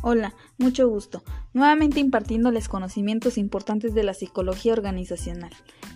Hola, 0.00 0.32
mucho 0.58 0.88
gusto. 0.88 1.24
Nuevamente 1.52 1.98
impartiéndoles 1.98 2.68
conocimientos 2.68 3.36
importantes 3.36 3.94
de 3.94 4.04
la 4.04 4.14
psicología 4.14 4.72
organizacional. 4.72 5.50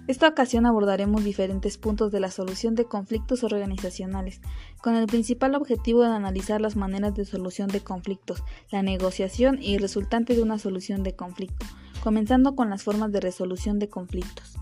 Esta 0.08 0.26
ocasión 0.26 0.66
abordaremos 0.66 1.22
diferentes 1.22 1.78
puntos 1.78 2.10
de 2.10 2.18
la 2.18 2.32
solución 2.32 2.74
de 2.74 2.84
conflictos 2.84 3.44
organizacionales, 3.44 4.40
con 4.82 4.96
el 4.96 5.06
principal 5.06 5.54
objetivo 5.54 6.02
de 6.02 6.08
analizar 6.08 6.60
las 6.60 6.74
maneras 6.74 7.14
de 7.14 7.24
solución 7.24 7.68
de 7.68 7.80
conflictos, 7.80 8.42
la 8.72 8.82
negociación 8.82 9.62
y 9.62 9.76
el 9.76 9.82
resultante 9.82 10.34
de 10.34 10.42
una 10.42 10.58
solución 10.58 11.04
de 11.04 11.14
conflicto, 11.14 11.64
comenzando 12.02 12.56
con 12.56 12.70
las 12.70 12.82
formas 12.82 13.12
de 13.12 13.20
resolución 13.20 13.78
de 13.78 13.88
conflictos. 13.88 14.56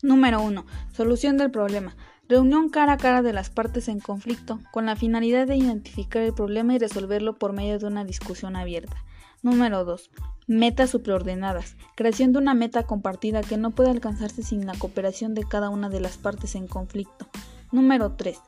Número 0.00 0.40
1. 0.40 0.64
Solución 0.92 1.38
del 1.38 1.50
problema. 1.50 1.96
Reunión 2.28 2.68
cara 2.68 2.92
a 2.92 2.96
cara 2.98 3.22
de 3.22 3.32
las 3.32 3.48
partes 3.48 3.88
en 3.88 4.00
conflicto, 4.00 4.60
con 4.70 4.84
la 4.84 4.96
finalidad 4.96 5.46
de 5.46 5.56
identificar 5.56 6.22
el 6.22 6.34
problema 6.34 6.74
y 6.74 6.78
resolverlo 6.78 7.38
por 7.38 7.54
medio 7.54 7.78
de 7.78 7.86
una 7.86 8.04
discusión 8.04 8.54
abierta. 8.54 9.02
Número 9.42 9.86
2. 9.86 10.10
Metas 10.46 10.90
superordenadas. 10.90 11.76
Creación 11.94 12.34
de 12.34 12.40
una 12.40 12.52
meta 12.52 12.82
compartida 12.82 13.40
que 13.40 13.56
no 13.56 13.70
puede 13.70 13.88
alcanzarse 13.88 14.42
sin 14.42 14.66
la 14.66 14.74
cooperación 14.74 15.32
de 15.32 15.44
cada 15.44 15.70
una 15.70 15.88
de 15.88 16.00
las 16.00 16.18
partes 16.18 16.54
en 16.54 16.66
conflicto. 16.66 17.26
Número 17.72 18.12
3. 18.12 18.38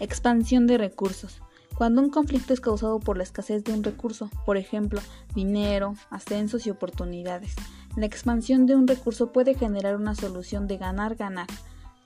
Expansión 0.00 0.66
de 0.66 0.76
recursos. 0.76 1.40
Cuando 1.76 2.02
un 2.02 2.10
conflicto 2.10 2.52
es 2.52 2.60
causado 2.60 2.98
por 2.98 3.16
la 3.16 3.22
escasez 3.22 3.62
de 3.62 3.72
un 3.72 3.84
recurso, 3.84 4.30
por 4.46 4.56
ejemplo, 4.56 5.00
dinero, 5.36 5.94
ascensos 6.10 6.66
y 6.66 6.70
oportunidades, 6.70 7.54
la 7.94 8.06
expansión 8.06 8.66
de 8.66 8.74
un 8.74 8.88
recurso 8.88 9.30
puede 9.30 9.54
generar 9.54 9.94
una 9.94 10.16
solución 10.16 10.66
de 10.66 10.76
ganar-ganar. 10.76 11.46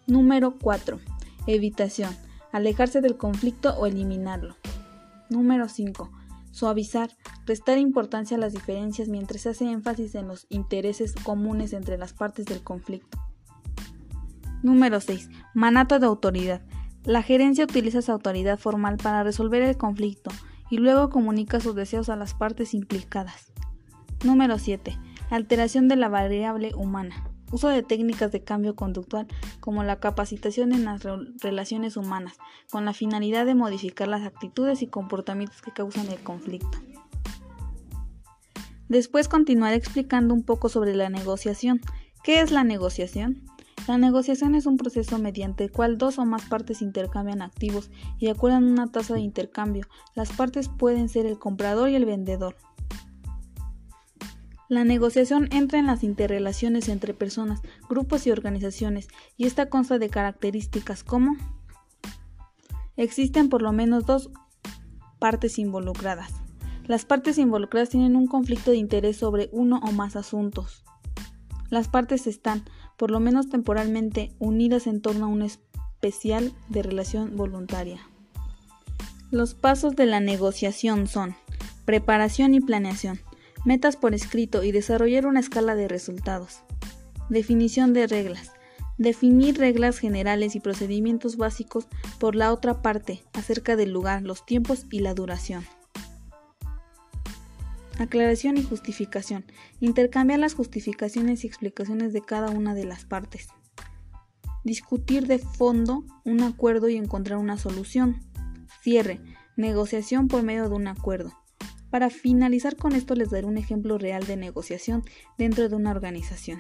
Número 0.07 0.59
4. 0.61 0.99
Evitación. 1.47 2.15
Alejarse 2.53 3.01
del 3.01 3.17
conflicto 3.17 3.75
o 3.77 3.87
eliminarlo. 3.87 4.57
Número 5.29 5.69
5. 5.69 6.11
Suavizar. 6.53 7.11
Restar 7.47 7.79
importancia 7.79 8.37
a 8.37 8.41
las 8.41 8.53
diferencias 8.53 9.09
mientras 9.09 9.43
se 9.43 9.49
hace 9.49 9.69
énfasis 9.69 10.15
en 10.15 10.29
los 10.29 10.47
intereses 10.51 11.15
comunes 11.15 11.73
entre 11.73 11.99
las 11.99 12.13
partes 12.13 12.47
del 12.47 12.63
conflicto. 12.63 13.19
Número 14.63 15.01
6. 15.01 15.31
Manato 15.53 15.99
de 15.99 16.07
autoridad. 16.07 16.63
La 17.03 17.23
gerencia 17.23 17.65
utiliza 17.65 17.99
esa 17.99 18.13
autoridad 18.13 18.61
formal 18.61 18.99
para 18.99 19.25
resolver 19.25 19.63
el 19.63 19.77
conflicto 19.77 20.31
y 20.71 20.77
luego 20.77 21.11
comunica 21.11 21.59
sus 21.59 21.75
deseos 21.75 22.09
a 22.09 22.15
las 22.15 22.35
partes 22.35 22.73
implicadas. 22.73 23.53
Número 24.25 24.59
7. 24.59 24.97
Alteración 25.31 25.89
de 25.89 25.97
la 25.97 26.09
variable 26.09 26.73
humana 26.77 27.32
uso 27.53 27.69
de 27.69 27.83
técnicas 27.83 28.33
de 28.33 28.43
cambio 28.43 28.75
conductual 28.75 29.29
como 29.61 29.85
la 29.85 30.01
capacitación 30.01 30.73
en 30.73 30.85
las 30.85 31.03
relaciones 31.41 31.97
humanas, 31.97 32.39
con 32.71 32.85
la 32.85 32.93
finalidad 32.93 33.47
de 33.47 33.55
modificar 33.55 34.09
las 34.09 34.23
actitudes 34.23 34.83
y 34.83 34.89
comportamientos 34.89 35.63
que 35.63 35.73
causan 35.73 36.09
el 36.09 36.19
conflicto. 36.21 36.79
Después 38.89 39.29
continuaré 39.29 39.77
explicando 39.77 40.35
un 40.35 40.43
poco 40.43 40.69
sobre 40.69 40.95
la 40.95 41.09
negociación. 41.09 41.81
¿Qué 42.25 42.41
es 42.41 42.51
la 42.51 42.65
negociación? 42.65 43.45
La 43.89 43.99
negociación 43.99 44.55
es 44.55 44.67
un 44.67 44.77
proceso 44.77 45.19
mediante 45.19 45.65
el 45.65 45.73
cual 45.73 45.99
dos 45.99 46.19
o 46.19 46.25
más 46.25 46.45
partes 46.45 46.83
intercambian 46.83 47.43
activos 47.43 47.91
y 48.19 48.29
acuerdan 48.29 48.65
una 48.65 48.87
tasa 48.87 49.15
de 49.15 49.21
intercambio. 49.21 49.87
Las 50.15 50.31
partes 50.33 50.69
pueden 50.69 51.09
ser 51.09 51.27
el 51.27 51.39
comprador 51.39 51.89
y 51.89 51.97
el 51.97 52.05
vendedor. 52.05 52.57
La 54.73 54.85
negociación 54.85 55.49
entra 55.53 55.79
en 55.79 55.87
las 55.87 56.03
interrelaciones 56.03 56.89
entre 56.89 57.13
personas, 57.13 57.61
grupos 57.91 58.27
y 58.27 58.31
organizaciones, 58.31 59.07
y 59.37 59.45
esta 59.45 59.69
consta 59.69 59.99
de 59.99 60.09
características 60.09 61.05
como 61.05 61.37
existen 62.97 63.51
por 63.51 63.61
lo 63.61 63.73
menos 63.73 64.07
dos 64.07 64.31
partes 65.19 65.59
involucradas. 65.59 66.33
Las 66.87 67.05
partes 67.05 67.37
involucradas 67.37 67.91
tienen 67.91 68.17
un 68.17 68.27
conflicto 68.27 68.71
de 68.71 68.79
interés 68.79 69.19
sobre 69.19 69.51
uno 69.53 69.79
o 69.85 69.93
más 69.93 70.17
asuntos. 70.17 70.85
Las 71.69 71.89
partes 71.89 72.27
están, 72.27 72.65
por 72.97 73.11
lo 73.11 73.21
menos 73.21 73.51
temporalmente, 73.51 74.35
unidas 74.39 74.87
en 74.87 75.03
torno 75.03 75.27
a 75.27 75.29
un 75.29 75.43
especial 75.43 76.55
de 76.71 76.83
relación 76.83 77.37
voluntaria. 77.37 78.01
Los 79.31 79.53
pasos 79.53 79.97
de 79.97 80.07
la 80.07 80.21
negociación 80.21 81.09
son 81.09 81.37
preparación 81.85 82.55
y 82.55 82.61
planeación 82.61 83.21
metas 83.65 83.97
por 83.97 84.15
escrito 84.15 84.63
y 84.63 84.73
desarrollar 84.73 85.27
una 85.27 85.41
escala 85.41 85.75
de 85.75 85.89
resultados. 85.89 86.63
Definición 87.29 87.93
de 87.93 88.07
reglas. 88.07 88.53
Definir 88.99 89.59
reglas 89.59 89.99
generales 89.99 90.55
y 90.55 90.61
procedimientos 90.61 91.37
básicos 91.37 91.87
por 92.19 92.35
la 92.37 92.53
otra 92.53 92.83
parte 92.83 93.23
acerca 93.33 93.75
del 93.77 93.91
lugar, 93.91 94.23
los 94.23 94.45
tiempos 94.45 94.87
y 94.91 95.01
la 95.01 95.15
duración. 95.15 95.65
Aclaración 97.99 98.57
y 98.57 98.63
justificación. 98.63 99.45
Intercambiar 99.81 100.41
las 100.41 100.55
justificaciones 100.55 101.45
y 101.45 101.47
explicaciones 101.47 102.13
de 102.13 102.23
cada 102.23 102.51
una 102.51 102.75
de 102.75 102.85
las 102.85 103.05
partes. 103.05 103.49
Discutir 104.65 105.27
de 105.27 105.39
fondo 105.39 106.05
un 106.25 106.43
acuerdo 106.43 106.89
y 106.89 106.97
encontrar 106.97 107.39
una 107.39 107.59
solución. 107.59 108.21
Cierre. 108.83 109.21
Negociación 109.57 110.29
por 110.29 110.43
medio 110.43 110.69
de 110.69 110.75
un 110.75 110.87
acuerdo. 110.89 111.33
Para 111.93 112.09
finalizar 112.09 112.77
con 112.77 112.95
esto 112.95 113.15
les 113.15 113.29
daré 113.29 113.47
un 113.47 113.59
ejemplo 113.59 113.99
real 113.99 114.27
de 114.27 114.39
negociación 114.39 115.05
dentro 115.37 115.69
de 115.69 115.77
una 115.77 115.91
organización. 115.91 116.59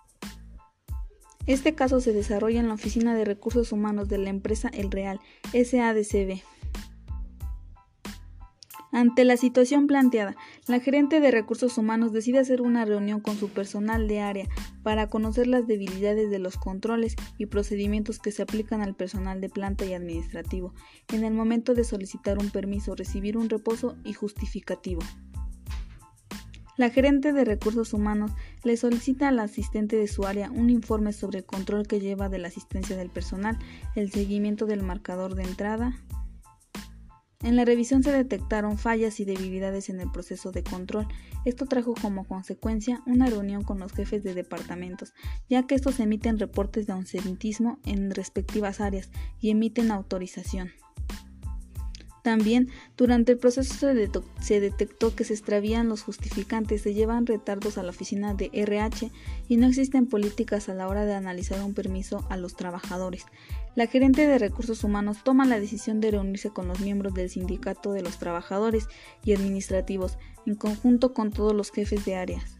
Este 1.47 1.75
caso 1.75 2.03
se 2.03 2.13
desarrolla 2.13 2.61
en 2.61 2.69
la 2.69 2.75
Oficina 2.75 3.15
de 3.15 3.25
Recursos 3.25 3.73
Humanos 3.73 4.11
de 4.11 4.19
la 4.19 4.29
empresa 4.29 4.69
El 4.69 4.91
Real, 4.91 5.21
SADCB. 5.55 6.43
Ante 8.95 9.25
la 9.25 9.39
situación 9.39 9.87
planteada, 9.87 10.37
la 10.69 10.79
gerente 10.79 11.21
de 11.21 11.31
recursos 11.31 11.79
humanos 11.79 12.13
decide 12.13 12.41
hacer 12.41 12.61
una 12.61 12.85
reunión 12.85 13.21
con 13.21 13.39
su 13.39 13.49
personal 13.49 14.07
de 14.07 14.21
área 14.21 14.47
para 14.83 15.09
conocer 15.09 15.47
las 15.47 15.67
debilidades 15.67 16.31
de 16.31 16.39
los 16.39 16.59
controles 16.59 17.17
y 17.39 17.47
procedimientos 17.47 18.19
que 18.19 18.33
se 18.33 18.43
aplican 18.43 18.83
al 18.83 18.95
personal 18.95 19.41
de 19.41 19.49
planta 19.49 19.87
y 19.87 19.95
administrativo 19.95 20.75
en 21.11 21.25
el 21.25 21.33
momento 21.33 21.73
de 21.73 21.85
solicitar 21.85 22.39
un 22.39 22.51
permiso, 22.51 22.95
recibir 22.95 23.39
un 23.39 23.49
reposo 23.49 23.97
y 24.05 24.13
justificativo. 24.13 25.01
La 26.77 26.91
gerente 26.91 27.33
de 27.33 27.47
recursos 27.47 27.95
humanos 27.95 28.33
le 28.63 28.77
solicita 28.77 29.29
al 29.29 29.39
asistente 29.39 29.97
de 29.97 30.07
su 30.07 30.27
área 30.27 30.51
un 30.51 30.69
informe 30.69 31.15
sobre 31.15 31.39
el 31.39 31.47
control 31.47 31.87
que 31.87 32.01
lleva 32.01 32.29
de 32.29 32.39
la 32.39 32.49
asistencia 32.49 32.95
del 32.97 33.09
personal, 33.09 33.59
el 33.95 34.13
seguimiento 34.13 34.67
del 34.67 34.83
marcador 34.83 35.35
de 35.35 35.45
entrada, 35.45 35.95
en 37.43 37.57
la 37.57 37.65
revisión 37.65 38.03
se 38.03 38.13
detectaron 38.13 38.79
fallas 38.79 39.21
y 39.21 39.25
debilidades 39.25 39.89
en 39.89 40.01
el 40.01 40.11
proceso 40.11 40.53
de 40.53 40.63
control. 40.63 41.07
Esto 41.45 41.67
trajo 41.67 41.95
como 42.01 42.25
consecuencia 42.25 43.03
una 43.07 43.27
reunión 43.27 43.63
con 43.63 43.79
los 43.79 43.93
jefes 43.93 44.23
de 44.23 44.35
departamentos, 44.35 45.13
ya 45.49 45.67
que 45.67 45.75
estos 45.75 46.01
emiten 46.01 46.39
reportes 46.39 46.87
de 46.87 46.93
ausentismo 46.93 47.79
en 47.85 48.11
respectivas 48.11 48.81
áreas 48.81 49.11
y 49.41 49.51
emiten 49.51 49.91
autorización. 49.91 50.82
También, 52.23 52.69
durante 52.97 53.33
el 53.33 53.39
proceso 53.39 53.75
se, 53.75 54.61
detectó 54.61 55.15
que 55.15 55.25
se 55.25 55.35
extravían 55.35 55.89
los 55.89 56.03
justificantes, 56.03 56.83
se 56.83 56.95
llevan 56.95 57.27
retardos 57.27 57.79
a 57.79 57.83
la 57.83 57.91
oficina 57.91 58.33
de 58.35 58.49
RH 58.53 59.11
y 59.49 59.57
no 59.57 59.67
existen 59.67 60.07
políticas 60.07 60.69
a 60.69 60.75
la 60.75 60.87
hora 60.87 61.05
de 61.05 61.15
analizar 61.15 61.61
un 61.65 61.75
permiso 61.75 62.25
a 62.31 62.37
los 62.37 62.55
trabajadores. 62.55 63.27
La 63.75 63.89
gerente 63.89 64.27
de 64.29 64.39
recursos 64.39 64.85
humanos 64.85 65.25
toma 65.25 65.47
la 65.47 65.59
decisión 65.59 66.01
de 66.01 66.13
reunirse 66.13 66.51
con 66.51 66.69
los 66.69 66.79
miembros 66.79 67.13
del 67.13 67.29
sindicato 67.29 67.93
de 67.93 68.03
los 68.03 68.19
trabajadores 68.19 68.87
y 69.25 69.33
administrativos, 69.33 70.17
en 70.47 70.55
conjunto 70.55 71.13
con 71.15 71.33
todos 71.33 71.55
los 71.55 71.73
jefes 71.73 72.05
de 72.05 72.15
áreas. 72.15 72.57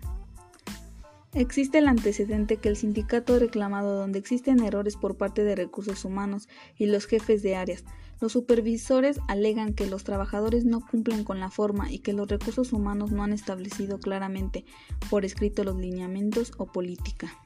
Existe 1.35 1.79
el 1.79 1.89
antecedente 1.89 2.57
que 2.57 2.69
el 2.69 2.77
sindicato 2.77 3.35
ha 3.35 3.39
reclamado 3.39 3.97
donde 3.97 4.19
existen 4.19 4.61
errores 4.63 4.97
por 4.97 5.17
parte 5.17 5.45
de 5.45 5.55
recursos 5.55 6.05
humanos 6.05 6.49
y 6.77 6.87
los 6.87 7.07
jefes 7.07 7.43
de 7.43 7.57
áreas. 7.57 7.85
Los 8.23 8.31
supervisores 8.31 9.19
alegan 9.27 9.75
que 9.75 9.89
los 9.89 10.05
trabajadores 10.05 10.65
no 10.65 10.81
cumplen 10.81 11.25
con 11.25 11.41
la 11.41 11.51
forma 11.51 11.91
y 11.91 11.99
que 11.99 12.13
los 12.13 12.29
recursos 12.29 12.73
humanos 12.73 13.11
no 13.11 13.25
han 13.25 13.33
establecido 13.33 13.99
claramente 13.99 14.65
por 15.11 15.25
escrito 15.25 15.65
los 15.65 15.77
lineamientos 15.77 16.53
o 16.57 16.67
política. 16.67 17.37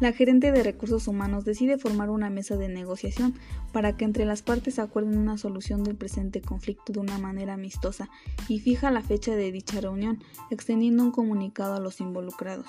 La 0.00 0.12
gerente 0.12 0.52
de 0.52 0.62
recursos 0.62 1.08
humanos 1.08 1.44
decide 1.44 1.78
formar 1.78 2.10
una 2.10 2.30
mesa 2.30 2.56
de 2.56 2.68
negociación 2.68 3.34
para 3.72 3.96
que 3.96 4.04
entre 4.04 4.24
las 4.24 4.42
partes 4.42 4.78
acuerden 4.78 5.18
una 5.18 5.36
solución 5.36 5.82
del 5.82 5.96
presente 5.96 6.40
conflicto 6.40 6.92
de 6.92 7.00
una 7.00 7.18
manera 7.18 7.54
amistosa 7.54 8.08
y 8.46 8.60
fija 8.60 8.92
la 8.92 9.02
fecha 9.02 9.34
de 9.34 9.50
dicha 9.50 9.80
reunión, 9.80 10.22
extendiendo 10.52 11.02
un 11.02 11.10
comunicado 11.10 11.74
a 11.74 11.80
los 11.80 12.00
involucrados. 12.00 12.68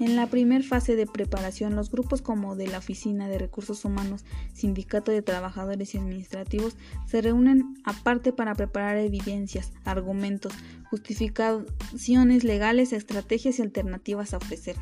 En 0.00 0.16
la 0.16 0.28
primera 0.28 0.64
fase 0.64 0.96
de 0.96 1.06
preparación, 1.06 1.76
los 1.76 1.90
grupos 1.90 2.22
como 2.22 2.56
de 2.56 2.66
la 2.66 2.78
Oficina 2.78 3.28
de 3.28 3.36
Recursos 3.36 3.84
Humanos, 3.84 4.24
Sindicato 4.54 5.12
de 5.12 5.20
Trabajadores 5.20 5.94
y 5.94 5.98
Administrativos 5.98 6.74
se 7.06 7.20
reúnen 7.20 7.74
aparte 7.84 8.32
para 8.32 8.54
preparar 8.54 8.96
evidencias, 8.96 9.74
argumentos, 9.84 10.54
justificaciones 10.88 12.44
legales, 12.44 12.94
estrategias 12.94 13.58
y 13.58 13.62
alternativas 13.62 14.32
a 14.32 14.38
ofrecer. 14.38 14.76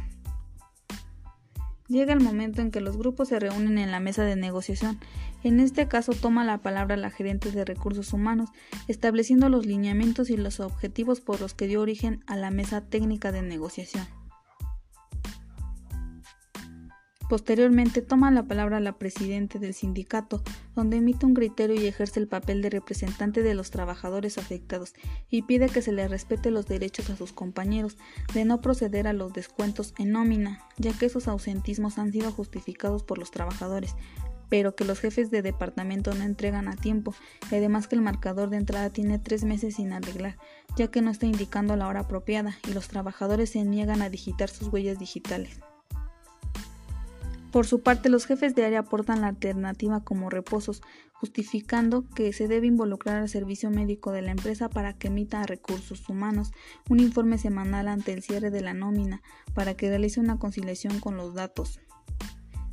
Llega 1.89 2.13
el 2.13 2.21
momento 2.21 2.63
en 2.63 2.71
que 2.71 2.81
los 2.81 2.97
grupos 2.97 3.27
se 3.31 3.41
reúnen 3.41 3.77
en 3.79 3.91
la 3.91 3.99
mesa 3.99 4.23
de 4.23 4.37
negociación. 4.37 5.01
En 5.43 5.59
este 5.59 5.89
caso 5.89 6.13
toma 6.13 6.45
la 6.45 6.59
palabra 6.59 6.97
la 6.97 7.11
gerente 7.11 7.51
de 7.51 7.65
recursos 7.65 8.13
humanos, 8.13 8.51
estableciendo 8.87 9.49
los 9.49 9.67
lineamientos 9.67 10.31
y 10.31 10.37
los 10.37 10.61
objetivos 10.61 11.21
por 11.21 11.41
los 11.41 11.55
que 11.55 11.67
dio 11.67 11.81
origen 11.81 12.23
a 12.29 12.37
la 12.37 12.53
mesa 12.53 12.83
técnica 12.83 13.33
de 13.33 13.43
negociación. 13.43 14.07
Posteriormente 17.29 18.01
toma 18.01 18.31
la 18.31 18.45
palabra 18.45 18.81
la 18.81 18.97
presidenta 18.97 19.59
del 19.59 19.75
sindicato, 19.75 20.43
donde 20.75 20.97
emite 20.97 21.27
un 21.27 21.35
criterio 21.35 21.79
y 21.79 21.87
ejerce 21.87 22.21
el 22.21 22.27
papel 22.27 22.63
de 22.63 22.71
representante 22.71 23.43
de 23.43 23.53
los 23.53 23.71
trabajadores 23.71 24.39
afectados 24.39 24.95
y 25.29 25.43
pide 25.43 25.69
que 25.69 25.83
se 25.83 25.93
les 25.93 26.11
respete 26.11 26.51
los 26.51 26.67
derechos 26.67 27.11
a 27.11 27.17
sus 27.17 27.35
compañeros 27.35 27.99
de 28.33 28.47
no 28.47 28.63
proceder 28.63 29.07
a 29.07 29.13
los 29.13 29.35
descuentos 29.35 29.93
en 29.99 30.13
nómina, 30.13 30.65
ya 30.79 30.95
que 30.95 31.05
esos 31.05 31.29
ausentismos 31.29 31.99
han 31.99 32.13
sido 32.13 32.33
justificados 32.33 33.03
por 33.03 33.19
los 33.19 33.31
trabajadores, 33.31 33.95
pero 34.49 34.75
que 34.75 34.87
los 34.87 34.99
jefes 34.99 35.31
de 35.31 35.43
departamento 35.43 36.15
no 36.15 36.25
entregan 36.25 36.67
a 36.67 36.77
tiempo 36.77 37.15
y 37.51 37.57
además 37.57 37.89
que 37.89 37.97
el 37.97 38.01
marcador 38.01 38.49
de 38.49 38.57
entrada 38.57 38.89
tiene 38.89 39.19
tres 39.19 39.45
meses 39.45 39.75
sin 39.75 39.93
arreglar, 39.93 40.39
ya 40.77 40.91
que 40.91 41.03
no 41.03 41.11
está 41.11 41.27
indicando 41.27 41.77
la 41.77 41.89
hora 41.89 42.01
apropiada 42.01 42.57
y 42.67 42.73
los 42.73 42.89
trabajadores 42.89 43.51
se 43.51 43.65
niegan 43.65 44.01
a 44.01 44.09
digitar 44.09 44.49
sus 44.49 44.69
huellas 44.69 44.99
digitales. 44.99 45.61
Por 47.53 47.67
su 47.67 47.81
parte, 47.81 48.11
los 48.11 48.27
jefes 48.27 48.55
de 48.55 48.65
área 48.65 48.81
aportan 48.81 49.23
la 49.23 49.29
alternativa 49.29 50.05
como 50.05 50.29
reposos, 50.29 50.83
justificando 51.15 52.09
que 52.11 52.33
se 52.33 52.47
debe 52.47 52.67
involucrar 52.67 53.17
al 53.17 53.29
servicio 53.29 53.71
médico 53.71 54.13
de 54.13 54.23
la 54.23 54.31
empresa 54.31 54.69
para 54.69 54.93
que 54.93 55.09
emita 55.09 55.41
a 55.41 55.47
recursos 55.47 56.09
humanos 56.09 56.53
un 56.89 57.01
informe 57.01 57.39
semanal 57.39 57.89
ante 57.89 58.13
el 58.13 58.23
cierre 58.23 58.51
de 58.51 58.61
la 58.61 58.75
nómina 58.75 59.23
para 59.55 59.75
que 59.75 59.89
realice 59.89 60.21
una 60.21 60.39
conciliación 60.39 61.01
con 61.01 61.17
los 61.17 61.35
datos 61.35 61.81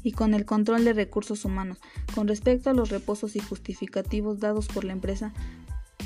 y 0.04 0.12
con 0.12 0.36
el 0.36 0.46
control 0.46 0.86
de 0.86 0.94
recursos 0.94 1.46
humanos. 1.46 1.80
Con 2.14 2.28
respecto 2.28 2.70
a 2.70 2.74
los 2.74 2.90
reposos 2.90 3.36
y 3.36 3.40
justificativos 3.40 4.40
dados 4.40 4.68
por 4.68 4.84
la 4.84 4.94
empresa, 4.94 5.34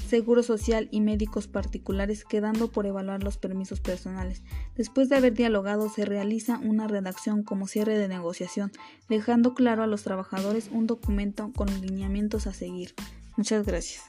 Seguro 0.10 0.42
Social 0.42 0.90
y 0.92 1.02
médicos 1.02 1.48
particulares, 1.48 2.26
quedando 2.26 2.72
por 2.72 2.88
evaluar 2.88 3.22
los 3.22 3.38
permisos 3.38 3.80
personales. 3.80 4.42
Después 4.76 5.08
de 5.08 5.18
haber 5.18 5.36
dialogado, 5.36 5.88
se 5.88 6.04
realiza 6.04 6.58
una 6.58 6.88
redacción 6.88 7.44
como 7.44 7.68
cierre 7.68 7.96
de 7.96 8.08
negociación, 8.08 8.72
dejando 9.08 9.54
claro 9.54 9.84
a 9.84 9.88
los 9.88 10.02
trabajadores 10.02 10.72
un 10.74 10.88
documento 10.88 11.52
con 11.56 11.68
lineamientos 11.82 12.48
a 12.48 12.54
seguir. 12.54 12.96
Muchas 13.38 13.68
gracias. 13.68 14.04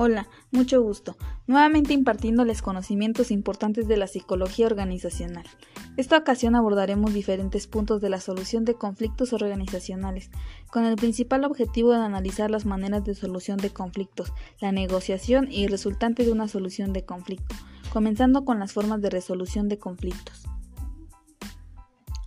Hola, 0.00 0.28
mucho 0.52 0.80
gusto. 0.80 1.16
Nuevamente 1.48 1.92
impartiéndoles 1.92 2.62
conocimientos 2.62 3.32
importantes 3.32 3.88
de 3.88 3.96
la 3.96 4.06
psicología 4.06 4.66
organizacional. 4.66 5.44
Esta 5.96 6.16
ocasión 6.16 6.54
abordaremos 6.54 7.12
diferentes 7.12 7.66
puntos 7.66 8.00
de 8.00 8.08
la 8.08 8.20
solución 8.20 8.64
de 8.64 8.74
conflictos 8.74 9.32
organizacionales, 9.32 10.30
con 10.70 10.84
el 10.84 10.94
principal 10.94 11.44
objetivo 11.44 11.90
de 11.90 11.98
analizar 11.98 12.48
las 12.48 12.64
maneras 12.64 13.02
de 13.02 13.16
solución 13.16 13.56
de 13.58 13.70
conflictos, 13.70 14.32
la 14.60 14.70
negociación 14.70 15.50
y 15.50 15.64
el 15.64 15.72
resultante 15.72 16.24
de 16.24 16.30
una 16.30 16.46
solución 16.46 16.92
de 16.92 17.04
conflicto, 17.04 17.56
comenzando 17.92 18.44
con 18.44 18.60
las 18.60 18.72
formas 18.72 19.02
de 19.02 19.10
resolución 19.10 19.68
de 19.68 19.78
conflictos. 19.78 20.44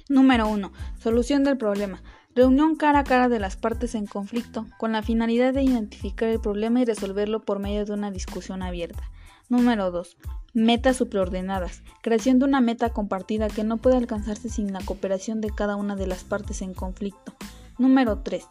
Número 0.10 0.50
1. 0.50 0.74
Solución 1.00 1.46
del 1.46 1.58
problema. 1.58 2.04
Reunión 2.34 2.78
cara 2.78 3.00
a 3.00 3.04
cara 3.04 3.28
de 3.28 3.40
las 3.40 3.58
partes 3.58 3.94
en 3.94 4.06
conflicto, 4.06 4.66
con 4.78 4.94
la 4.94 5.04
finalidad 5.04 5.54
de 5.54 5.64
identificar 5.64 6.30
el 6.30 6.40
problema 6.40 6.80
y 6.80 6.86
resolverlo 6.86 7.42
por 7.42 7.60
medio 7.60 7.84
de 7.84 7.92
una 7.92 8.10
discusión 8.10 8.64
abierta. 8.64 9.04
Número 9.50 9.92
2. 9.92 10.16
Metas 10.54 10.96
superordenadas. 10.96 11.84
Creación 12.02 12.40
de 12.40 12.46
una 12.46 12.62
meta 12.62 12.92
compartida 12.92 13.50
que 13.50 13.66
no 13.66 13.78
puede 13.78 13.98
alcanzarse 13.98 14.48
sin 14.48 14.72
la 14.72 14.80
cooperación 14.80 15.42
de 15.42 15.50
cada 15.50 15.76
una 15.76 15.98
de 15.98 16.08
las 16.08 16.24
partes 16.24 16.62
en 16.62 16.74
conflicto. 16.74 17.34
Número 17.78 18.20
3. 18.20 18.46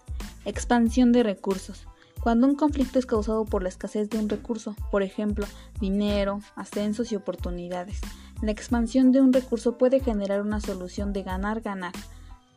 Expansión 0.44 1.12
de 1.12 1.22
recursos. 1.22 1.86
Cuando 2.20 2.46
un 2.46 2.56
conflicto 2.56 2.98
es 2.98 3.06
causado 3.06 3.46
por 3.46 3.62
la 3.62 3.70
escasez 3.70 4.10
de 4.10 4.18
un 4.18 4.28
recurso, 4.28 4.76
por 4.90 5.02
ejemplo, 5.02 5.46
dinero, 5.80 6.40
ascensos 6.54 7.12
y 7.12 7.16
oportunidades, 7.16 8.02
la 8.42 8.50
expansión 8.50 9.10
de 9.10 9.22
un 9.22 9.32
recurso 9.32 9.78
puede 9.78 10.00
generar 10.00 10.42
una 10.42 10.60
solución 10.60 11.14
de 11.14 11.22
ganar-ganar. 11.22 11.94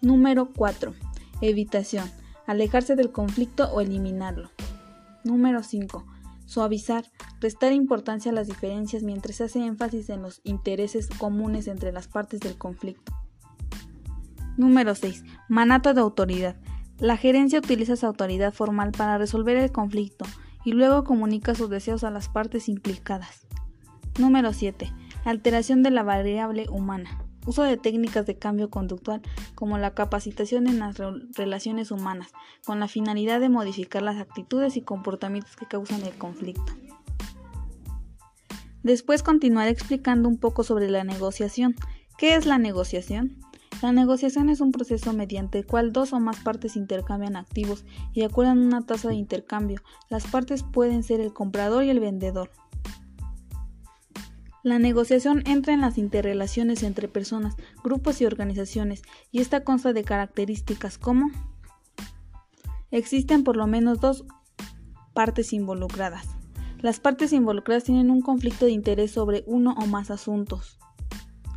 Número 0.04 0.50
4. 0.54 0.94
Evitación. 1.40 2.12
Alejarse 2.46 2.98
del 2.98 3.14
conflicto 3.14 3.72
o 3.72 3.80
eliminarlo. 3.80 4.50
Número 5.24 5.64
5. 5.64 6.06
Suavizar. 6.46 7.06
Restar 7.40 7.72
importancia 7.72 8.34
a 8.34 8.36
las 8.36 8.48
diferencias 8.48 9.02
mientras 9.02 9.38
se 9.38 9.46
hace 9.46 9.66
énfasis 9.66 10.10
en 10.10 10.22
los 10.22 10.42
intereses 10.44 11.08
comunes 11.08 11.70
entre 11.70 11.94
las 11.94 12.10
partes 12.10 12.42
del 12.42 12.58
conflicto. 12.58 13.14
Número 14.58 14.94
6. 14.94 15.24
Manata 15.48 15.94
de 15.94 16.02
autoridad. 16.02 16.58
La 17.00 17.16
gerencia 17.16 17.60
utiliza 17.60 17.94
esa 17.94 18.08
autoridad 18.08 18.54
formal 18.54 18.92
para 18.92 19.18
resolver 19.18 19.56
el 19.56 19.72
conflicto 19.72 20.26
y 20.66 20.74
luego 20.74 21.06
comunica 21.06 21.56
sus 21.56 21.70
deseos 21.70 22.04
a 22.04 22.12
las 22.12 22.28
partes 22.28 22.68
implicadas. 22.68 23.48
Número 24.20 24.52
7. 24.52 24.92
Alteración 25.24 25.82
de 25.82 25.92
la 25.92 26.04
variable 26.04 26.68
humana 26.70 27.23
uso 27.46 27.64
de 27.64 27.78
técnicas 27.78 28.26
de 28.26 28.38
cambio 28.38 28.70
conductual 28.70 29.22
como 29.56 29.78
la 29.78 29.94
capacitación 29.94 30.68
en 30.68 30.80
las 30.80 30.98
relaciones 31.36 31.92
humanas, 31.92 32.32
con 32.66 32.80
la 32.80 32.88
finalidad 32.88 33.40
de 33.40 33.50
modificar 33.50 34.02
las 34.02 34.18
actitudes 34.18 34.78
y 34.78 34.82
comportamientos 34.82 35.56
que 35.56 35.66
causan 35.66 36.04
el 36.04 36.14
conflicto. 36.18 36.74
Después 38.84 39.24
continuaré 39.24 39.72
explicando 39.72 40.28
un 40.28 40.38
poco 40.38 40.64
sobre 40.64 40.90
la 40.90 41.04
negociación. 41.04 41.76
¿Qué 42.18 42.36
es 42.36 42.46
la 42.46 42.58
negociación? 42.58 43.40
La 43.82 43.92
negociación 43.92 44.50
es 44.50 44.62
un 44.62 44.72
proceso 44.72 45.14
mediante 45.14 45.60
el 45.60 45.66
cual 45.66 45.92
dos 45.92 46.14
o 46.14 46.20
más 46.20 46.40
partes 46.40 46.76
intercambian 46.76 47.36
activos 47.36 47.86
y 48.14 48.24
acuerdan 48.24 48.60
una 48.60 48.86
tasa 48.86 49.10
de 49.10 49.16
intercambio. 49.16 49.82
Las 50.10 50.26
partes 50.28 50.64
pueden 50.64 51.04
ser 51.04 51.20
el 51.20 51.34
comprador 51.34 51.84
y 51.84 51.90
el 51.90 52.00
vendedor. 52.00 52.50
La 54.64 54.80
negociación 54.80 55.44
entra 55.46 55.74
en 55.74 55.82
las 55.82 55.98
interrelaciones 55.98 56.84
entre 56.84 57.10
personas, 57.10 57.58
grupos 57.84 58.22
y 58.22 58.26
organizaciones, 58.26 59.02
y 59.30 59.42
esta 59.42 59.66
consta 59.66 59.92
de 59.92 60.06
características 60.06 60.98
como 60.98 61.32
existen 62.90 63.44
por 63.44 63.58
lo 63.58 63.68
menos 63.68 64.00
dos 64.00 64.24
partes 65.14 65.52
involucradas. 65.52 66.30
Las 66.80 67.02
partes 67.02 67.34
involucradas 67.34 67.84
tienen 67.84 68.10
un 68.10 68.22
conflicto 68.22 68.66
de 68.66 68.72
interés 68.72 69.12
sobre 69.12 69.44
uno 69.48 69.76
o 69.78 69.86
más 69.86 70.10
asuntos. 70.10 70.80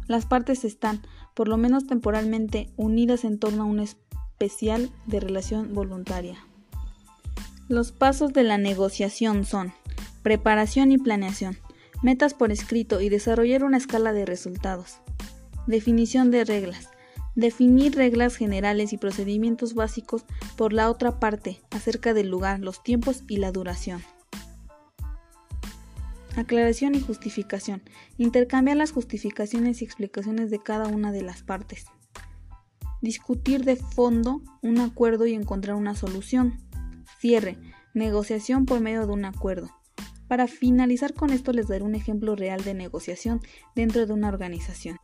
Las 0.08 0.26
partes 0.26 0.64
están, 0.64 1.00
por 1.34 1.46
lo 1.46 1.56
menos 1.58 1.86
temporalmente, 1.86 2.72
unidas 2.76 3.24
en 3.24 3.38
torno 3.38 3.62
a 3.62 3.66
un 3.66 3.78
especial 3.78 4.90
de 5.06 5.20
relación 5.20 5.74
voluntaria. 5.74 6.38
Los 7.68 7.92
pasos 7.92 8.32
de 8.32 8.42
la 8.42 8.58
negociación 8.58 9.44
son 9.44 9.72
preparación 10.22 10.90
y 10.90 10.98
planeación 10.98 11.56
metas 12.02 12.34
por 12.34 12.52
escrito 12.52 13.00
y 13.00 13.08
desarrollar 13.08 13.64
una 13.64 13.76
escala 13.76 14.12
de 14.12 14.26
resultados. 14.26 15.00
Definición 15.66 16.30
de 16.30 16.44
reglas. 16.44 16.90
Definir 17.34 17.94
reglas 17.96 18.36
generales 18.36 18.92
y 18.92 18.98
procedimientos 18.98 19.74
básicos 19.74 20.24
por 20.56 20.72
la 20.72 20.90
otra 20.90 21.20
parte 21.20 21.60
acerca 21.70 22.14
del 22.14 22.28
lugar, 22.28 22.60
los 22.60 22.82
tiempos 22.82 23.24
y 23.28 23.36
la 23.36 23.52
duración. 23.52 24.02
Aclaración 26.36 26.94
y 26.94 27.00
justificación. 27.00 27.82
Intercambiar 28.18 28.76
las 28.76 28.92
justificaciones 28.92 29.80
y 29.80 29.84
explicaciones 29.84 30.50
de 30.50 30.62
cada 30.62 30.86
una 30.86 31.10
de 31.10 31.22
las 31.22 31.42
partes. 31.42 31.86
Discutir 33.00 33.64
de 33.64 33.76
fondo 33.76 34.42
un 34.62 34.80
acuerdo 34.80 35.26
y 35.26 35.34
encontrar 35.34 35.76
una 35.76 35.94
solución. 35.94 36.58
Cierre. 37.18 37.58
Negociación 37.94 38.66
por 38.66 38.80
medio 38.80 39.06
de 39.06 39.12
un 39.12 39.24
acuerdo. 39.24 39.70
Para 40.28 40.46
finalizar 40.46 41.14
con 41.14 41.30
esto 41.30 41.52
les 41.52 41.68
daré 41.68 41.84
un 41.84 41.94
ejemplo 41.94 42.36
real 42.36 42.64
de 42.64 42.74
negociación 42.74 43.40
dentro 43.74 44.06
de 44.06 44.12
una 44.12 44.28
organización. 44.28 44.98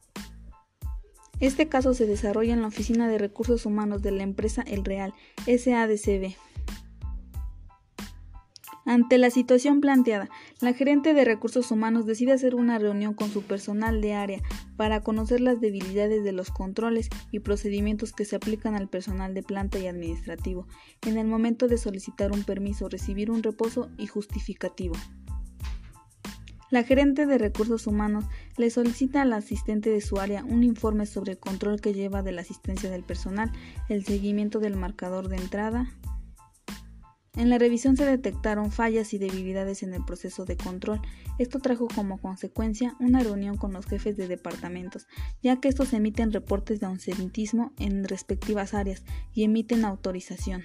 Este 1.41 1.69
caso 1.69 1.93
se 1.93 2.07
desarrolla 2.07 2.53
en 2.53 2.63
la 2.63 2.69
Oficina 2.69 3.09
de 3.09 3.19
Recursos 3.19 3.67
Humanos 3.67 4.01
de 4.03 4.13
la 4.13 4.23
empresa 4.23 4.63
El 4.63 4.85
Real, 4.85 5.13
SADCB. 5.47 6.37
Ante 8.85 9.17
la 9.17 9.31
situación 9.31 9.81
planteada, 9.81 10.29
la 10.61 10.73
gerente 10.73 11.15
de 11.15 11.25
recursos 11.25 11.71
humanos 11.71 12.05
decide 12.05 12.33
hacer 12.33 12.57
una 12.57 12.79
reunión 12.79 13.15
con 13.15 13.31
su 13.31 13.43
personal 13.43 14.01
de 14.01 14.15
área 14.15 14.41
para 14.77 15.03
conocer 15.03 15.41
las 15.41 15.61
debilidades 15.61 16.25
de 16.25 16.33
los 16.33 16.51
controles 16.51 17.09
y 17.31 17.39
procedimientos 17.39 18.13
que 18.13 18.25
se 18.25 18.35
aplican 18.35 18.75
al 18.75 18.89
personal 18.89 19.35
de 19.35 19.45
planta 19.45 19.79
y 19.79 19.87
administrativo 19.87 20.67
en 21.07 21.17
el 21.17 21.29
momento 21.29 21.69
de 21.69 21.79
solicitar 21.79 22.33
un 22.33 22.43
permiso, 22.43 22.89
recibir 22.89 23.31
un 23.31 23.45
reposo 23.45 23.89
y 23.99 24.09
justificativo. 24.09 24.95
La 26.73 26.85
gerente 26.85 27.27
de 27.27 27.37
recursos 27.37 27.87
humanos 27.87 28.25
le 28.57 28.71
solicita 28.71 29.21
al 29.21 29.35
asistente 29.35 29.91
de 29.91 30.01
su 30.01 30.19
área 30.19 30.43
un 30.43 30.65
informe 30.65 31.05
sobre 31.05 31.33
el 31.33 31.39
control 31.39 31.83
que 31.83 31.93
lleva 31.93 32.23
de 32.23 32.33
la 32.33 32.41
asistencia 32.41 32.91
del 32.91 33.05
personal, 33.05 33.53
el 33.91 34.07
seguimiento 34.07 34.59
del 34.59 34.77
marcador 34.77 35.29
de 35.29 35.37
entrada. 35.37 35.93
En 37.35 37.49
la 37.49 37.57
revisión 37.57 37.97
se 37.97 38.05
detectaron 38.05 38.71
fallas 38.71 39.15
y 39.15 39.19
debilidades 39.19 39.83
en 39.83 39.95
el 39.95 40.05
proceso 40.05 40.45
de 40.45 40.59
control. 40.59 41.01
Esto 41.39 41.61
trajo 41.61 41.89
como 41.89 42.19
consecuencia 42.19 42.95
una 43.01 43.21
reunión 43.21 43.57
con 43.57 43.73
los 43.73 43.87
jefes 43.87 44.19
de 44.19 44.29
departamentos, 44.29 45.07
ya 45.43 45.59
que 45.59 45.69
estos 45.69 45.95
emiten 45.95 46.33
reportes 46.33 46.81
de 46.81 46.87
ausentismo 46.87 47.73
en 47.79 48.05
respectivas 48.05 48.75
áreas 48.75 49.03
y 49.33 49.45
emiten 49.45 49.87
autorización. 49.87 50.65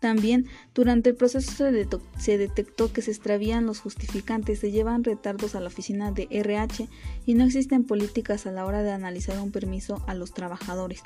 También, 0.00 0.46
durante 0.74 1.10
el 1.10 1.16
proceso 1.16 1.52
se, 1.52 2.38
detectó 2.38 2.92
que 2.92 3.02
se 3.02 3.10
extravían 3.10 3.66
los 3.66 3.80
justificantes, 3.80 4.58
se 4.58 4.70
llevan 4.70 5.04
retardos 5.04 5.54
a 5.54 5.60
la 5.60 5.68
oficina 5.68 6.12
de 6.12 6.28
RH 6.30 6.88
y 7.24 7.34
no 7.34 7.44
existen 7.44 7.84
políticas 7.84 8.46
a 8.46 8.52
la 8.52 8.66
hora 8.66 8.82
de 8.82 8.92
analizar 8.92 9.38
un 9.40 9.52
permiso 9.52 10.04
a 10.06 10.14
los 10.14 10.34
trabajadores. 10.34 11.02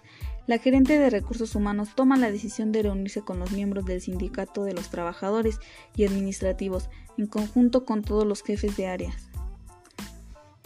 La 0.46 0.58
gerente 0.58 0.98
de 0.98 1.10
recursos 1.10 1.54
humanos 1.54 1.90
toma 1.94 2.16
la 2.16 2.30
decisión 2.30 2.72
de 2.72 2.82
reunirse 2.82 3.22
con 3.22 3.38
los 3.38 3.52
miembros 3.52 3.84
del 3.84 4.00
sindicato 4.00 4.64
de 4.64 4.74
los 4.74 4.90
trabajadores 4.90 5.60
y 5.94 6.04
administrativos, 6.04 6.90
en 7.16 7.26
conjunto 7.26 7.84
con 7.84 8.02
todos 8.02 8.26
los 8.26 8.42
jefes 8.42 8.76
de 8.76 8.88
áreas. 8.88 9.29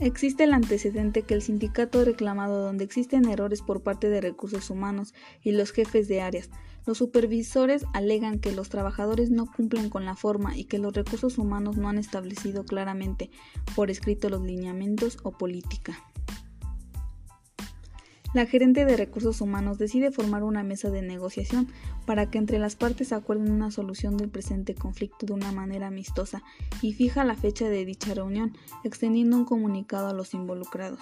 Existe 0.00 0.42
el 0.42 0.54
antecedente 0.54 1.22
que 1.22 1.34
el 1.34 1.42
sindicato 1.42 2.00
ha 2.00 2.04
reclamado 2.04 2.60
donde 2.60 2.82
existen 2.82 3.28
errores 3.28 3.62
por 3.62 3.82
parte 3.82 4.08
de 4.08 4.20
recursos 4.20 4.68
humanos 4.68 5.14
y 5.40 5.52
los 5.52 5.70
jefes 5.70 6.08
de 6.08 6.20
áreas. 6.20 6.50
Los 6.84 6.98
supervisores 6.98 7.86
alegan 7.92 8.40
que 8.40 8.50
los 8.50 8.68
trabajadores 8.68 9.30
no 9.30 9.46
cumplen 9.46 9.90
con 9.90 10.04
la 10.04 10.16
forma 10.16 10.56
y 10.58 10.64
que 10.64 10.78
los 10.78 10.94
recursos 10.94 11.38
humanos 11.38 11.76
no 11.76 11.88
han 11.88 11.98
establecido 11.98 12.64
claramente 12.64 13.30
por 13.76 13.88
escrito 13.88 14.28
los 14.28 14.42
lineamientos 14.42 15.18
o 15.22 15.30
política. 15.30 15.96
La 18.34 18.46
gerente 18.46 18.84
de 18.84 18.96
recursos 18.96 19.40
humanos 19.40 19.78
decide 19.78 20.10
formar 20.10 20.42
una 20.42 20.64
mesa 20.64 20.90
de 20.90 21.02
negociación 21.02 21.68
para 22.04 22.30
que 22.30 22.38
entre 22.38 22.58
las 22.58 22.74
partes 22.74 23.12
acuerden 23.12 23.52
una 23.52 23.70
solución 23.70 24.16
del 24.16 24.28
presente 24.28 24.74
conflicto 24.74 25.24
de 25.24 25.34
una 25.34 25.52
manera 25.52 25.86
amistosa 25.86 26.42
y 26.82 26.94
fija 26.94 27.22
la 27.22 27.36
fecha 27.36 27.68
de 27.68 27.84
dicha 27.84 28.12
reunión, 28.12 28.56
extendiendo 28.82 29.36
un 29.36 29.44
comunicado 29.44 30.08
a 30.08 30.12
los 30.12 30.34
involucrados. 30.34 30.98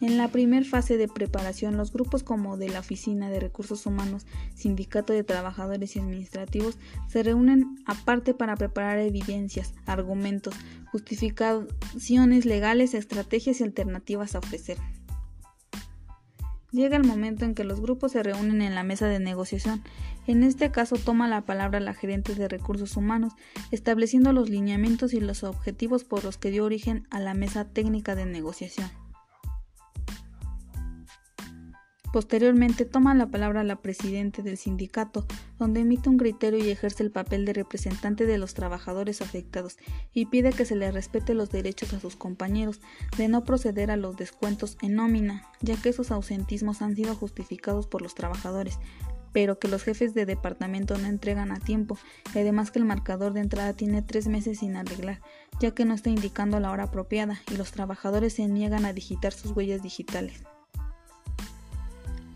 En 0.00 0.18
la 0.18 0.28
primera 0.28 0.64
fase 0.64 0.96
de 0.96 1.08
preparación, 1.08 1.76
los 1.76 1.92
grupos 1.92 2.22
como 2.22 2.56
de 2.56 2.68
la 2.68 2.78
Oficina 2.78 3.28
de 3.28 3.40
Recursos 3.40 3.86
Humanos, 3.86 4.24
Sindicato 4.54 5.12
de 5.12 5.24
Trabajadores 5.24 5.96
y 5.96 5.98
Administrativos 5.98 6.78
se 7.08 7.24
reúnen 7.24 7.82
aparte 7.86 8.34
para 8.34 8.54
preparar 8.54 9.00
evidencias, 9.00 9.74
argumentos, 9.84 10.54
justificaciones 10.92 12.44
legales, 12.44 12.94
estrategias 12.94 13.60
y 13.60 13.64
alternativas 13.64 14.36
a 14.36 14.38
ofrecer. 14.38 14.78
Llega 16.70 16.98
el 16.98 17.04
momento 17.04 17.46
en 17.46 17.54
que 17.54 17.64
los 17.64 17.80
grupos 17.80 18.12
se 18.12 18.22
reúnen 18.22 18.60
en 18.60 18.74
la 18.74 18.82
mesa 18.82 19.06
de 19.06 19.18
negociación. 19.18 19.82
En 20.26 20.42
este 20.42 20.70
caso 20.70 20.96
toma 20.96 21.26
la 21.26 21.46
palabra 21.46 21.80
la 21.80 21.94
gerente 21.94 22.34
de 22.34 22.46
recursos 22.46 22.96
humanos, 22.96 23.32
estableciendo 23.70 24.34
los 24.34 24.50
lineamientos 24.50 25.14
y 25.14 25.20
los 25.20 25.44
objetivos 25.44 26.04
por 26.04 26.24
los 26.24 26.36
que 26.36 26.50
dio 26.50 26.66
origen 26.66 27.06
a 27.10 27.20
la 27.20 27.32
mesa 27.32 27.64
técnica 27.64 28.14
de 28.14 28.26
negociación. 28.26 28.90
Posteriormente 32.18 32.84
toma 32.84 33.14
la 33.14 33.28
palabra 33.28 33.62
la 33.62 33.76
presidenta 33.76 34.42
del 34.42 34.56
sindicato, 34.56 35.24
donde 35.56 35.82
emite 35.82 36.08
un 36.08 36.18
criterio 36.18 36.58
y 36.58 36.68
ejerce 36.68 37.04
el 37.04 37.12
papel 37.12 37.44
de 37.44 37.52
representante 37.52 38.26
de 38.26 38.38
los 38.38 38.54
trabajadores 38.54 39.22
afectados 39.22 39.76
y 40.12 40.26
pide 40.26 40.52
que 40.52 40.64
se 40.64 40.74
les 40.74 40.92
respete 40.92 41.32
los 41.34 41.48
derechos 41.50 41.92
a 41.92 42.00
sus 42.00 42.16
compañeros 42.16 42.80
de 43.16 43.28
no 43.28 43.44
proceder 43.44 43.92
a 43.92 43.96
los 43.96 44.16
descuentos 44.16 44.78
en 44.82 44.96
nómina, 44.96 45.46
ya 45.60 45.76
que 45.76 45.90
esos 45.90 46.10
ausentismos 46.10 46.82
han 46.82 46.96
sido 46.96 47.14
justificados 47.14 47.86
por 47.86 48.02
los 48.02 48.16
trabajadores, 48.16 48.80
pero 49.32 49.60
que 49.60 49.68
los 49.68 49.84
jefes 49.84 50.12
de 50.12 50.26
departamento 50.26 50.98
no 50.98 51.06
entregan 51.06 51.52
a 51.52 51.60
tiempo, 51.60 51.96
y 52.34 52.40
además 52.40 52.72
que 52.72 52.80
el 52.80 52.84
marcador 52.84 53.32
de 53.32 53.42
entrada 53.42 53.74
tiene 53.74 54.02
tres 54.02 54.26
meses 54.26 54.58
sin 54.58 54.74
arreglar, 54.74 55.20
ya 55.60 55.70
que 55.70 55.84
no 55.84 55.94
está 55.94 56.10
indicando 56.10 56.58
la 56.58 56.72
hora 56.72 56.82
apropiada 56.82 57.38
y 57.48 57.56
los 57.56 57.70
trabajadores 57.70 58.32
se 58.32 58.48
niegan 58.48 58.86
a 58.86 58.92
digitar 58.92 59.32
sus 59.32 59.52
huellas 59.52 59.84
digitales. 59.84 60.42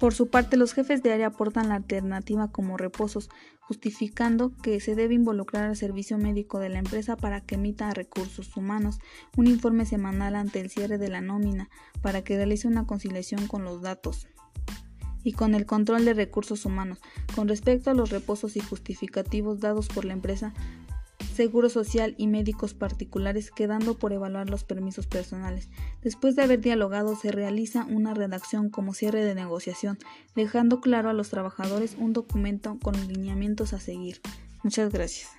Por 0.03 0.15
su 0.15 0.27
parte, 0.27 0.57
los 0.57 0.73
jefes 0.73 1.01
de 1.05 1.13
área 1.13 1.29
aportan 1.29 1.69
la 1.69 1.77
alternativa 1.77 2.51
como 2.51 2.77
reposos, 2.77 3.31
justificando 3.61 4.53
que 4.61 4.81
se 4.81 4.97
debe 4.97 5.15
involucrar 5.15 5.63
al 5.63 5.77
servicio 5.77 6.19
médico 6.19 6.59
de 6.59 6.71
la 6.71 6.81
empresa 6.81 7.17
para 7.17 7.41
que 7.41 7.55
emita 7.55 7.89
a 7.89 7.95
recursos 7.95 8.57
humanos 8.57 8.99
un 9.37 9.47
informe 9.47 9.87
semanal 9.87 10.35
ante 10.35 10.59
el 10.59 10.71
cierre 10.71 10.99
de 10.99 11.09
la 11.09 11.21
nómina 11.21 11.71
para 12.01 12.25
que 12.25 12.35
realice 12.35 12.67
una 12.67 12.85
conciliación 12.85 13.47
con 13.47 13.63
los 13.63 13.81
datos 13.81 14.27
y 15.23 15.35
con 15.35 15.55
el 15.55 15.67
control 15.67 16.05
de 16.05 16.15
recursos 16.15 16.65
humanos. 16.65 16.99
Con 17.37 17.47
respecto 17.47 17.89
a 17.89 17.95
los 17.95 18.11
reposos 18.11 18.57
y 18.57 18.61
justificativos 18.61 19.61
dados 19.61 19.87
por 19.87 20.05
la 20.05 20.15
empresa, 20.15 20.53
Seguro 21.33 21.69
Social 21.69 22.15
y 22.19 22.27
médicos 22.27 22.75
particulares, 22.75 23.51
quedando 23.51 23.99
por 23.99 24.13
evaluar 24.13 24.51
los 24.51 24.65
permisos 24.65 25.07
personales. 25.07 25.69
Después 26.03 26.37
de 26.37 26.43
haber 26.43 26.61
dialogado, 26.61 27.17
se 27.17 27.33
realiza 27.33 27.87
una 27.89 28.15
redacción 28.15 28.71
como 28.71 28.95
cierre 28.95 29.25
de 29.25 29.35
negociación, 29.35 29.99
dejando 30.37 30.81
claro 30.81 31.09
a 31.11 31.15
los 31.15 31.31
trabajadores 31.31 31.97
un 31.99 32.13
documento 32.13 32.79
con 32.83 32.95
lineamientos 33.09 33.73
a 33.73 33.81
seguir. 33.81 34.21
Muchas 34.63 34.93
gracias. 34.93 35.31